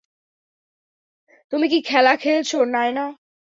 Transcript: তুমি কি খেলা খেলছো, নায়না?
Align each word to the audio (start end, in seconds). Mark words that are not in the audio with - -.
তুমি 1.53 1.65
কি 1.67 1.79
খেলা 1.83 2.13
খেলছো, 2.15 2.57
নায়না? 2.73 3.05